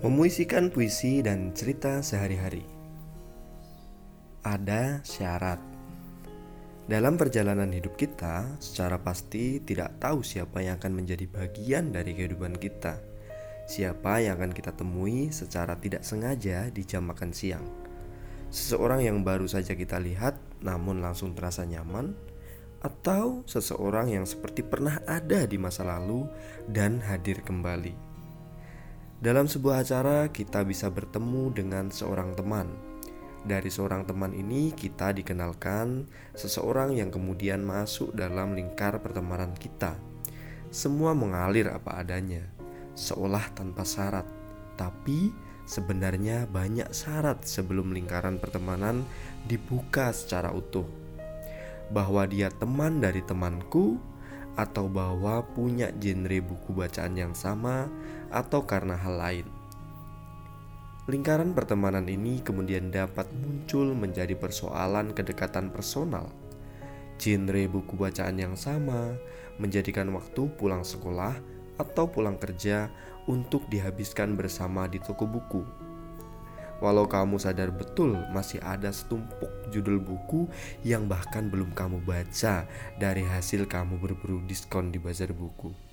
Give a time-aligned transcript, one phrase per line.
[0.00, 2.64] Memuisikan puisi dan cerita sehari-hari.
[4.40, 5.60] Ada syarat.
[6.88, 12.56] Dalam perjalanan hidup kita, secara pasti tidak tahu siapa yang akan menjadi bagian dari kehidupan
[12.56, 12.96] kita.
[13.68, 17.68] Siapa yang akan kita temui secara tidak sengaja di jam makan siang.
[18.48, 22.16] Seseorang yang baru saja kita lihat namun langsung terasa nyaman
[22.80, 26.24] atau seseorang yang seperti pernah ada di masa lalu
[26.72, 28.09] dan hadir kembali.
[29.20, 32.72] Dalam sebuah acara, kita bisa bertemu dengan seorang teman.
[33.44, 39.92] Dari seorang teman ini, kita dikenalkan seseorang yang kemudian masuk dalam lingkar pertemanan kita.
[40.72, 42.48] Semua mengalir apa adanya,
[42.96, 44.24] seolah tanpa syarat,
[44.80, 45.28] tapi
[45.68, 49.04] sebenarnya banyak syarat sebelum lingkaran pertemanan
[49.44, 50.88] dibuka secara utuh.
[51.92, 54.00] Bahwa dia teman dari temanku,
[54.58, 57.86] atau bahwa punya genre buku bacaan yang sama
[58.30, 59.46] atau karena hal lain.
[61.10, 66.30] Lingkaran pertemanan ini kemudian dapat muncul menjadi persoalan kedekatan personal.
[67.18, 69.18] Genre buku bacaan yang sama
[69.60, 71.34] menjadikan waktu pulang sekolah
[71.76, 72.88] atau pulang kerja
[73.28, 75.89] untuk dihabiskan bersama di toko buku
[76.80, 80.48] Walau kamu sadar betul masih ada setumpuk judul buku
[80.80, 82.64] yang bahkan belum kamu baca
[82.96, 85.90] dari hasil kamu berburu diskon di bazar buku.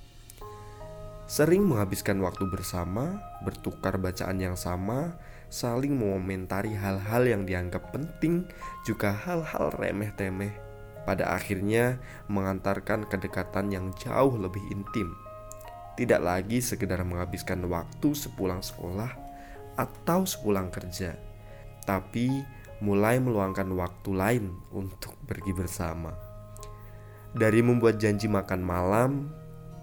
[1.27, 5.19] Sering menghabiskan waktu bersama, bertukar bacaan yang sama,
[5.51, 8.47] saling mengomentari hal-hal yang dianggap penting,
[8.87, 10.55] juga hal-hal remeh-temeh.
[11.03, 11.99] Pada akhirnya
[12.31, 15.11] mengantarkan kedekatan yang jauh lebih intim.
[15.99, 19.26] Tidak lagi sekedar menghabiskan waktu sepulang sekolah,
[19.77, 21.15] atau sepulang kerja,
[21.85, 22.27] tapi
[22.81, 26.13] mulai meluangkan waktu lain untuk pergi bersama.
[27.37, 29.11] Dari membuat janji makan malam,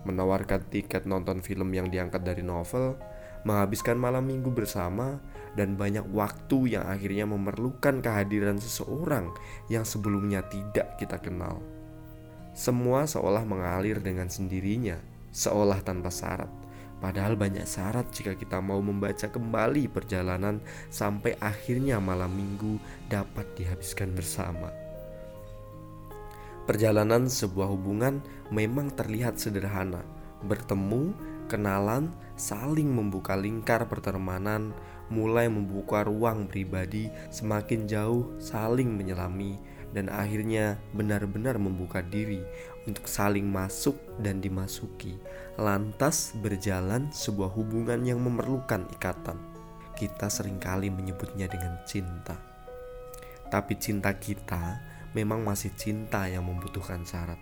[0.03, 2.99] menawarkan tiket nonton film yang diangkat dari novel,
[3.47, 5.23] menghabiskan malam minggu bersama,
[5.55, 9.31] dan banyak waktu yang akhirnya memerlukan kehadiran seseorang
[9.71, 11.63] yang sebelumnya tidak kita kenal.
[12.55, 14.99] Semua seolah mengalir dengan sendirinya,
[15.31, 16.64] seolah tanpa syarat
[17.05, 20.57] Padahal banyak syarat jika kita mau membaca kembali perjalanan
[20.89, 22.81] sampai akhirnya malam minggu
[23.13, 24.73] dapat dihabiskan bersama.
[26.65, 30.01] Perjalanan sebuah hubungan memang terlihat sederhana.
[30.49, 31.13] Bertemu,
[31.45, 32.09] kenalan,
[32.41, 34.73] saling membuka lingkar pertemanan,
[35.13, 39.61] mulai membuka ruang pribadi, semakin jauh saling menyelami,
[39.95, 42.43] dan akhirnya benar-benar membuka diri
[42.85, 45.15] untuk saling masuk dan dimasuki,
[45.55, 49.39] lantas berjalan sebuah hubungan yang memerlukan ikatan.
[49.95, 52.35] Kita sering kali menyebutnya dengan cinta,
[53.47, 54.83] tapi cinta kita
[55.15, 57.39] memang masih cinta yang membutuhkan syarat,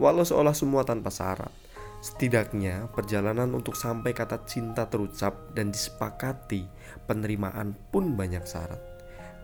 [0.00, 1.52] walau seolah semua tanpa syarat.
[2.00, 6.64] Setidaknya, perjalanan untuk sampai kata cinta terucap dan disepakati,
[7.04, 8.89] penerimaan pun banyak syarat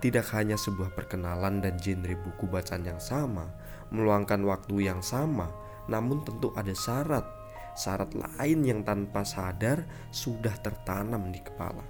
[0.07, 3.51] tidak hanya sebuah perkenalan dan genre buku bacaan yang sama,
[3.91, 5.51] meluangkan waktu yang sama,
[5.91, 7.27] namun tentu ada syarat.
[7.75, 9.83] Syarat lain yang tanpa sadar
[10.15, 11.83] sudah tertanam di kepala.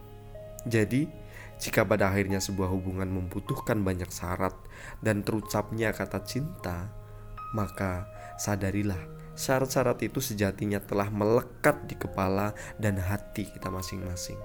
[0.64, 1.04] Jadi,
[1.60, 4.56] jika pada akhirnya sebuah hubungan membutuhkan banyak syarat
[5.04, 6.88] dan terucapnya kata cinta,
[7.52, 8.08] maka
[8.40, 8.98] sadarilah
[9.36, 14.40] syarat-syarat itu sejatinya telah melekat di kepala dan hati kita masing-masing.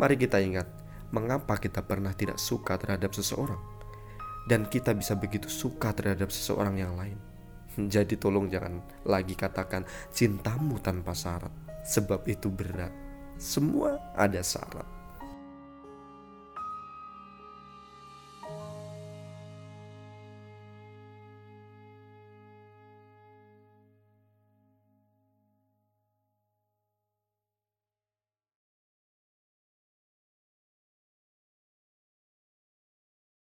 [0.00, 0.66] Mari kita ingat,
[1.14, 3.60] mengapa kita pernah tidak suka terhadap seseorang
[4.48, 7.20] dan kita bisa begitu suka terhadap seseorang yang lain.
[7.94, 11.52] Jadi tolong jangan lagi katakan cintamu tanpa syarat
[11.84, 12.90] sebab itu berat.
[13.38, 14.97] Semua ada syarat.